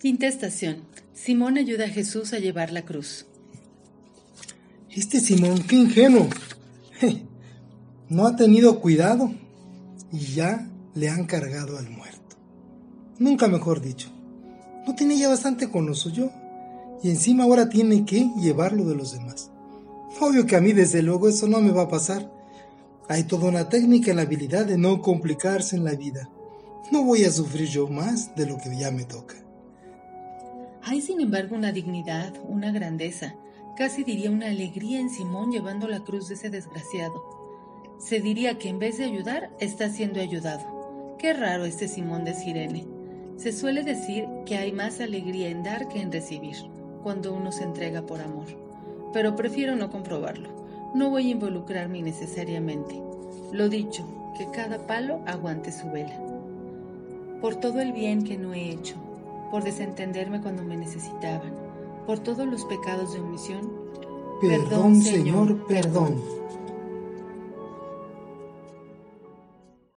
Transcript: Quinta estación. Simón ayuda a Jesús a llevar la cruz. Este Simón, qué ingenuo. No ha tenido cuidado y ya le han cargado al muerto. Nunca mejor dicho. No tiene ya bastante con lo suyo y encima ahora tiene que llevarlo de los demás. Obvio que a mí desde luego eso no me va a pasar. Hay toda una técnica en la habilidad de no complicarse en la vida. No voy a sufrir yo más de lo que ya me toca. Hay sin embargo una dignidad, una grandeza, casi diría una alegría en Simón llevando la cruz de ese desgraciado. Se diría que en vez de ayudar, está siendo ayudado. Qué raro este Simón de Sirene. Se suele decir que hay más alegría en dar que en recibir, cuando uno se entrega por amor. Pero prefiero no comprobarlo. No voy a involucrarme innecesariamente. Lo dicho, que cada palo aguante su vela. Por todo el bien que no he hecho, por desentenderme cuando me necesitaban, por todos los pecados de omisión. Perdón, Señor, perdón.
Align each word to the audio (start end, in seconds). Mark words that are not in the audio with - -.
Quinta 0.00 0.26
estación. 0.26 0.78
Simón 1.12 1.58
ayuda 1.58 1.84
a 1.84 1.88
Jesús 1.88 2.32
a 2.32 2.38
llevar 2.38 2.72
la 2.72 2.86
cruz. 2.86 3.26
Este 4.88 5.20
Simón, 5.20 5.62
qué 5.68 5.76
ingenuo. 5.76 6.26
No 8.08 8.26
ha 8.26 8.34
tenido 8.34 8.80
cuidado 8.80 9.30
y 10.10 10.20
ya 10.20 10.66
le 10.94 11.10
han 11.10 11.26
cargado 11.26 11.76
al 11.76 11.90
muerto. 11.90 12.38
Nunca 13.18 13.46
mejor 13.46 13.82
dicho. 13.82 14.08
No 14.86 14.94
tiene 14.94 15.18
ya 15.18 15.28
bastante 15.28 15.70
con 15.70 15.84
lo 15.84 15.94
suyo 15.94 16.30
y 17.02 17.10
encima 17.10 17.44
ahora 17.44 17.68
tiene 17.68 18.06
que 18.06 18.30
llevarlo 18.40 18.86
de 18.86 18.94
los 18.94 19.12
demás. 19.12 19.50
Obvio 20.18 20.46
que 20.46 20.56
a 20.56 20.62
mí 20.62 20.72
desde 20.72 21.02
luego 21.02 21.28
eso 21.28 21.46
no 21.46 21.60
me 21.60 21.72
va 21.72 21.82
a 21.82 21.88
pasar. 21.88 22.32
Hay 23.10 23.24
toda 23.24 23.50
una 23.50 23.68
técnica 23.68 24.10
en 24.10 24.16
la 24.16 24.22
habilidad 24.22 24.64
de 24.64 24.78
no 24.78 25.02
complicarse 25.02 25.76
en 25.76 25.84
la 25.84 25.92
vida. 25.92 26.30
No 26.90 27.04
voy 27.04 27.24
a 27.24 27.30
sufrir 27.30 27.68
yo 27.68 27.86
más 27.86 28.34
de 28.34 28.46
lo 28.46 28.56
que 28.56 28.74
ya 28.78 28.90
me 28.90 29.04
toca. 29.04 29.36
Hay 30.82 31.02
sin 31.02 31.20
embargo 31.20 31.56
una 31.56 31.72
dignidad, 31.72 32.34
una 32.48 32.72
grandeza, 32.72 33.34
casi 33.76 34.02
diría 34.02 34.30
una 34.30 34.48
alegría 34.48 34.98
en 34.98 35.10
Simón 35.10 35.52
llevando 35.52 35.88
la 35.88 36.00
cruz 36.00 36.28
de 36.28 36.34
ese 36.34 36.48
desgraciado. 36.48 37.22
Se 37.98 38.20
diría 38.20 38.58
que 38.58 38.70
en 38.70 38.78
vez 38.78 38.96
de 38.96 39.04
ayudar, 39.04 39.50
está 39.60 39.90
siendo 39.90 40.20
ayudado. 40.20 41.16
Qué 41.18 41.34
raro 41.34 41.66
este 41.66 41.86
Simón 41.86 42.24
de 42.24 42.34
Sirene. 42.34 42.86
Se 43.36 43.52
suele 43.52 43.82
decir 43.82 44.26
que 44.46 44.56
hay 44.56 44.72
más 44.72 45.00
alegría 45.00 45.50
en 45.50 45.62
dar 45.62 45.86
que 45.88 46.00
en 46.00 46.10
recibir, 46.10 46.56
cuando 47.02 47.34
uno 47.34 47.52
se 47.52 47.64
entrega 47.64 48.06
por 48.06 48.22
amor. 48.22 48.46
Pero 49.12 49.36
prefiero 49.36 49.76
no 49.76 49.90
comprobarlo. 49.90 50.48
No 50.94 51.10
voy 51.10 51.28
a 51.28 51.32
involucrarme 51.32 51.98
innecesariamente. 51.98 53.00
Lo 53.52 53.68
dicho, 53.68 54.32
que 54.38 54.50
cada 54.50 54.86
palo 54.86 55.20
aguante 55.26 55.72
su 55.72 55.90
vela. 55.90 56.18
Por 57.42 57.56
todo 57.56 57.80
el 57.80 57.92
bien 57.92 58.24
que 58.24 58.38
no 58.38 58.54
he 58.54 58.70
hecho, 58.70 58.96
por 59.50 59.64
desentenderme 59.64 60.40
cuando 60.40 60.62
me 60.62 60.76
necesitaban, 60.76 61.52
por 62.06 62.18
todos 62.18 62.46
los 62.46 62.64
pecados 62.64 63.12
de 63.12 63.20
omisión. 63.20 63.70
Perdón, 64.40 65.02
Señor, 65.02 65.66
perdón. 65.66 66.39